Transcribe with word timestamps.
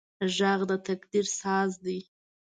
غږ 0.35 0.59
د 0.69 0.71
تقدیر 0.87 1.25
ساز 1.39 1.71
دی 1.85 1.99